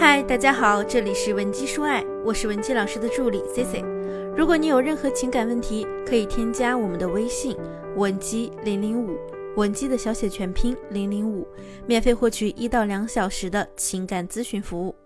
[0.00, 3.84] 嗨，大家好，这里是文姬说爱，我是文姬老师的助理 C C。
[4.34, 7.54] 如果你有任何情感问题，可以添加我们的微信
[7.96, 9.18] 文姬零零五，
[9.56, 11.46] 文姬的小写全拼零零五，
[11.86, 14.96] 免费获取一到两小时的情感咨询服务。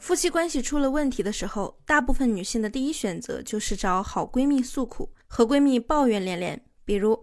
[0.00, 6.60] 夫妻关系出了问题的时候，大部分女性的第一选择就是找好闺蜜诉苦，和闺蜜抱怨连连。
[6.84, 7.22] 比如，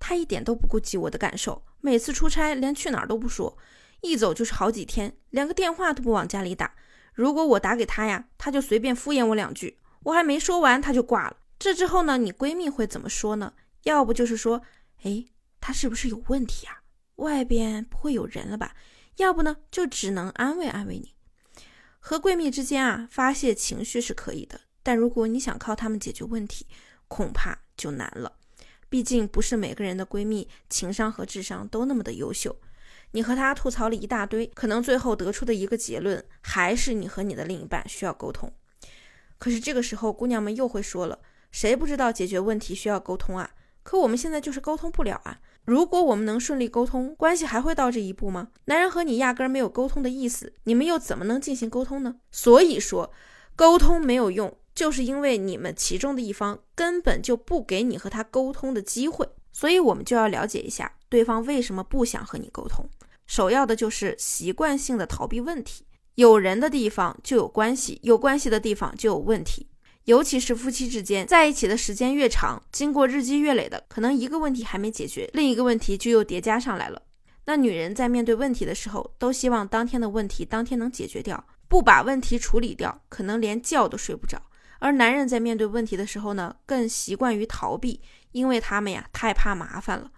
[0.00, 3.56] 她一点都不顾及我的感受，每次出差连去哪儿都不说。
[4.00, 6.74] 一走就是好几天，连个电话都不往家里打。
[7.12, 11.36] 如果我打给他呀，他就随便敷衍我两句，我还没说完他就挂了。
[11.58, 13.54] 这之后呢，你闺蜜会怎么说呢？
[13.82, 14.62] 要不就是说，
[15.02, 15.24] 哎，
[15.60, 16.82] 他是不是有问题啊？
[17.16, 18.76] 外边不会有人了吧？
[19.16, 21.14] 要不呢，就只能安慰安慰你。
[21.98, 26.68] 和闺蜜之间啊，发泄情绪是可以的，但如果你想靠他们解决问题，
[27.08, 28.34] 恐怕就难了。
[28.88, 32.56] 毕竟不是每个人的闺蜜情商和智商都那么的优秀。
[33.12, 38.52] 你和他吐槽了一大堆，可能最后得出的一个结论还是你和你的另一半需要沟通。
[39.38, 43.50] 可是这个时候，姑娘们又会说了：“谁不知道解决问题需要沟通啊？
[43.82, 45.40] 可我们现在就是沟通不了啊！
[45.64, 48.48] 如果我们能顺利沟通，关系还会到这一步吗？
[48.66, 52.16] 男人和你压根儿没有沟通的意思，你们又怎么能进行沟通呢？
[52.30, 53.12] 所以说，
[53.56, 59.28] 沟通没有用，就是因为你们其中的一方根本就不给你和他沟通的机会。
[59.52, 62.88] 所以我们就要了解一下对方为什么不想和你沟通。”
[63.26, 69.68] 首要的就是习惯性的逃避问题，有人的地方就有关系，有关系的地方就有问题。
[70.04, 77.02] 尤其是夫妻之间在一起的时间越长，经过日积月累的，可能一个问题还没解决，另一个问题就又叠加上来了。
[77.44, 84.40] 那女人在面对问题的时候，都希望当天的问题当天能解决掉，不把问题处理掉，可能连觉都睡不着。
[84.78, 88.00] 而男人在面对问题的时候呢，更习惯于逃避，
[88.32, 90.10] 因为他们呀太怕麻烦了。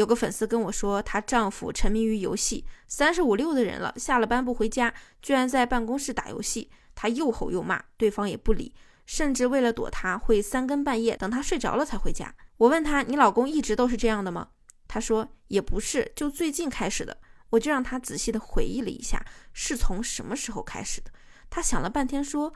[0.00, 6.70] 有个粉丝跟我说，她丈夫沉迷于游戏，三十五六的人了，下了班不回家，居然在办公室打游戏。
[6.94, 12.34] 她又吼又骂，对方也不理，甚至为了躲她，会三更半夜等她睡着了才回家。
[12.56, 14.48] 我问她：“你老公一直都是这样的吗？”
[14.88, 17.18] 她说：“也不是，就最近开始的。”
[17.50, 19.22] 我就让她仔细的回忆了一下，
[19.52, 21.10] 是从什么时候开始的。
[21.50, 22.54] 她想了半天说：“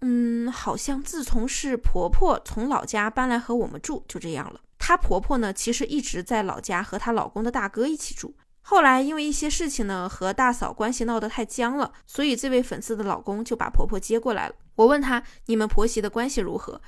[0.00, 8.36] 嗯，好像自从是婆婆从老家搬来和我们住，就这样了。”她婆婆呢，其实一直在老家和她老公的大哥一起住。
[8.60, 14.54] 后来因为一些事情呢，和大嫂关系闹得太僵了，所以这位粉丝的老公就把婆婆接过来了。
[14.74, 16.80] 我问他，你们婆媳的关系如何？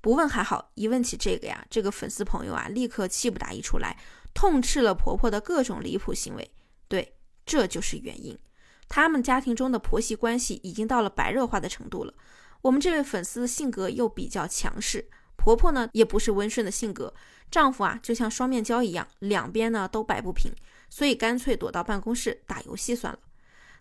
[0.00, 3.96] 不问还好，一问起这个呀，这个粉丝朋友啊，立刻气不打一处来，
[4.32, 6.50] 痛斥了婆婆的各种离谱行为。
[6.88, 7.14] 对，
[7.44, 8.38] 这就是原因。
[8.88, 12.14] 他们家庭中的婆媳关系已经到了白热化的程度了。
[12.64, 15.06] 我们这位粉丝的性格又比较强势。
[15.36, 17.12] 婆婆呢也不是温顺的性格，
[17.50, 20.50] 丈夫啊就像双面胶一样，两边呢都摆不平，
[20.88, 23.18] 所以干脆躲到办公室打游戏算了。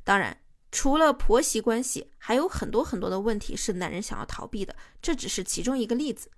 [0.04, 0.38] 当然，
[0.70, 6.30] 除了婆媳关系，还有很多很多的问题是男人想要逃避的，这只是其中一个例子。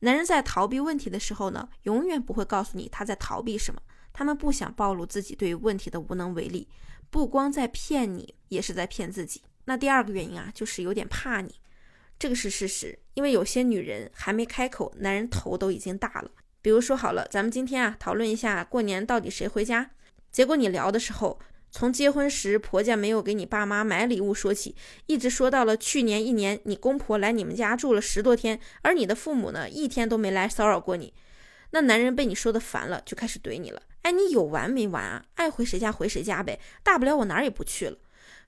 [0.00, 3.80] 男人在逃避问题的时候呢，永远不会告诉你他在逃避什么，
[4.12, 6.66] 他们不想暴露自己对于问题的无能为力，
[7.10, 9.42] 不光在骗你，也是在骗自己。
[9.66, 11.54] 那第二个原因啊，就是有点怕你。
[12.18, 16.30] 这个是事实，因为有些女人还没开口，男人头都已经大了。
[16.62, 19.90] 比如说，好了，咱们今天啊讨论一下过年到底谁回家。
[20.32, 21.38] 结果你聊的时候，
[21.70, 24.74] 从结婚时婆家没有给你爸妈买礼物说起，
[25.06, 31.12] 一直说到了去年一年你公婆来你们家住了十多天，而你的父母呢一天都没来骚扰过你。
[31.70, 33.82] 那男人被你说的烦了，就开始怼你了。
[34.02, 35.24] 哎，你有完没完啊？
[35.34, 37.98] 爱回谁家回谁家呗，大不了我哪儿也不去了。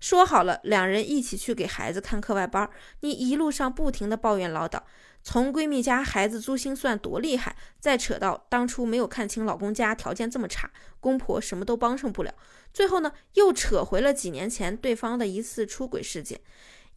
[0.00, 2.70] 说好了，两人一起去给孩子看课外班。
[3.00, 4.80] 你一路上不停的抱怨唠叨，
[5.24, 10.70] 从闺蜜家孩子珠心算多厉害，再扯到当初没有看清老公家条件这么差，
[11.00, 12.32] 公婆什么都帮上不了。
[12.72, 16.40] 最后呢，又扯回了几年前对方的一次出轨事件。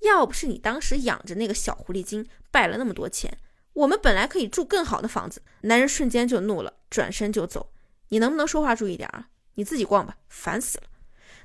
[0.02, 3.36] 要不是你当时养着那个小狐狸精，败了那么多钱，
[3.74, 5.42] 我们本来可以住更好的房子。
[5.62, 7.72] 男人瞬间就怒了，转身就走。
[8.10, 9.30] 你能不能说话注意点啊？
[9.56, 10.84] 你自己逛吧，烦死了。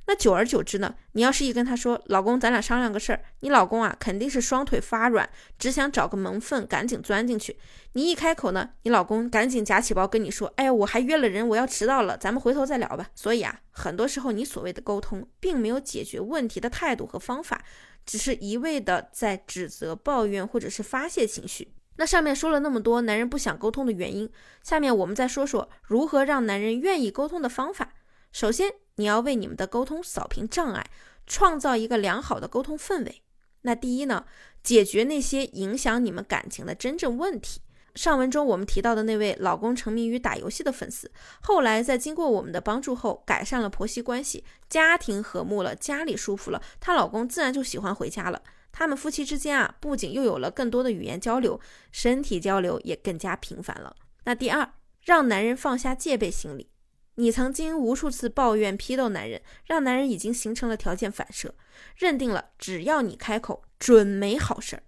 [0.09, 0.95] 那久而久之呢？
[1.13, 5.29] 你要是一跟他说，老公，咱俩商量个事儿，你老公啊肯定是双腿发软，
[5.59, 7.59] 只想找个门缝赶紧钻进去。
[7.95, 13.09] 你一开口呢，你老公赶紧夹起包跟你说，哎呀，我还约了人，我要迟到了，咱们回头再聊吧。
[13.17, 17.65] 所以啊，很多时候你所谓的沟通，并没有解决问题的态度和方法，
[18.05, 21.73] 只是一味的在指责、抱怨或者是发泄情绪。
[21.97, 24.31] 那上面说了那么多男人不想沟通的原因，
[24.63, 27.95] 下面我们再说说如何让男人愿意沟通的方法。
[28.31, 28.71] 首先。
[28.97, 30.91] 你要为你们的沟通扫平障碍，
[31.27, 33.23] 创造一个良好的沟通氛围。
[33.63, 34.27] 那第一呢，
[34.63, 37.61] 解决那些影响你们感情的真正问题。
[37.95, 41.11] 上文中我们提到的那位老公沉迷于打游戏的粉丝，
[41.41, 48.43] 后来在经过我们的帮助后，改善了婆媳关系，家庭和睦了，家里舒服了，她老公自然就喜欢回家了。
[48.71, 51.59] 他们夫妻之间啊，不仅又有了更多的语言交流，
[51.91, 53.97] 身体交流也更加频繁了。
[54.25, 56.69] 那第二，让男人放下戒备心理。
[57.17, 61.55] 你曾经无数次抱怨批斗男人，让男人已经形成了条件反射，
[61.97, 64.83] 认定了只要你开口，准没好事儿。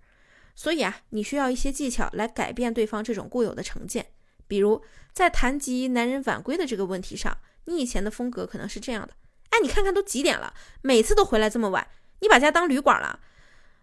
[0.54, 4.06] 所以啊，你需要一些技巧来改变对方这种固有的成见。
[4.46, 4.82] 比如
[5.12, 9.14] 在谈及男人晚归的这个问题上，你以前的风格可能是这样的：
[9.50, 10.52] 哎，你看看都几点了，
[10.82, 11.88] 每次都回来这么晚，
[12.20, 13.20] 你把家当旅馆了。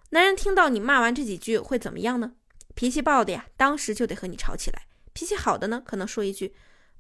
[0.10, 2.34] 男人听到你骂完这几句会怎么样呢？
[2.76, 4.82] 脾气暴的呀，当时就得和你吵起来；
[5.14, 6.54] 脾气好的呢，可能说一句。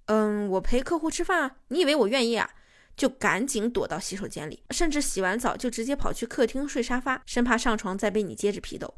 [0.05, 2.49] 嗯，我陪客户吃饭啊，你以为我愿意啊？
[2.95, 8.95] 就赶紧躲到洗手间里，甚至洗完澡就直接跑去客厅睡沙发，生怕上床再被你接着批斗。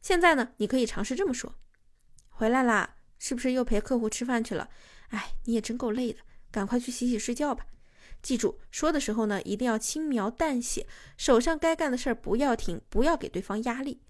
[0.00, 1.54] 现在呢，你可以尝试这么说：
[2.28, 4.68] 回来啦，是不是又陪客户吃饭去了？
[5.08, 6.20] 哎，你也真够累的，
[6.52, 7.66] 赶快去洗洗睡觉吧。
[8.22, 10.86] 记住，说的时候呢，一定要轻描淡写，
[11.16, 14.02] 手上该干的事儿不要停，不要给对方压力。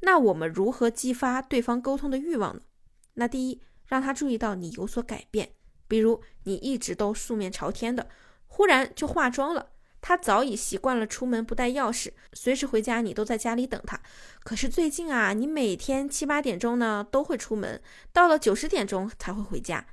[0.00, 2.62] 那我们如何激发对方沟通的欲望呢？
[3.14, 5.52] 那第一，让他注意到你有所改变。
[5.88, 8.08] 比如你一直都素面朝天的，
[8.46, 9.70] 忽然就化妆了。
[10.00, 14.00] 他早已习惯了出门不带钥匙，随时回家你都在家里等他。
[14.44, 19.84] 可是最近啊，你每天七八点钟呢都会出门，到了九十点钟才会回家。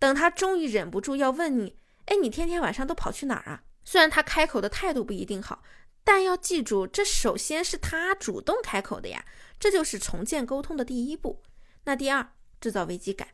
[0.00, 3.62] 等他终于忍不住要问你，哎，你天天晚上都跑去哪儿啊？
[3.84, 5.62] 虽然他开口的态度不一定好，
[6.02, 9.24] 但要记住，这首先是他主动开口的呀，
[9.60, 11.40] 这就是重建沟通的第一步。
[11.84, 13.28] 那第二，制造危机感。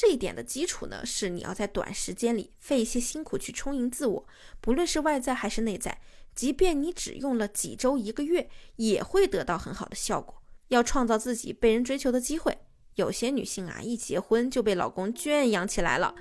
[0.00, 4.26] 这一点的基础呢，是你要在短时间里费一些辛苦去充盈自我，
[4.58, 6.00] 不论是外在还是内在，
[6.34, 10.42] 即便你只用了几周、一个月，也会得到很好的效果。
[10.68, 12.56] 要创造自己被人追求的机会。
[12.94, 16.14] 有些女性啊，一结婚就被老公圈养起来了，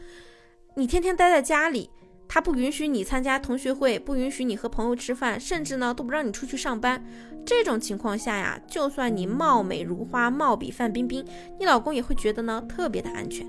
[0.76, 1.90] 你天天待在家里，
[2.28, 7.02] 他不允许你参加同学会，不允许你和朋友吃饭，甚至呢都不让你出去上班。
[7.46, 11.26] 这种情况下呀，就算你貌美如花，貌比范冰冰，
[11.58, 13.48] 你老公也会觉得呢特别的安全。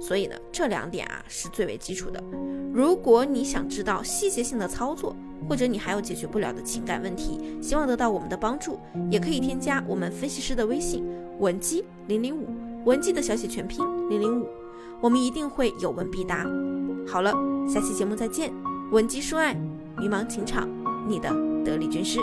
[0.00, 2.22] 所以呢，这两点啊是最为基础的。
[2.72, 5.14] 如果你想知道细节性的操作，
[5.48, 8.78] 或者你还有解决不了的情感问题，希望得到我们的帮助，
[9.10, 11.04] 也可以添加我们分析师的微信
[11.38, 12.48] 文姬零零五，
[12.84, 14.48] 文姬的小写全拼零零五，
[15.00, 16.44] 我们一定会有问必答。
[17.06, 17.32] 好了，
[17.68, 18.52] 下期节目再见，
[18.90, 19.54] 文姬说爱，
[19.96, 20.68] 迷茫情场，
[21.06, 21.28] 你的
[21.64, 22.18] 得力军师。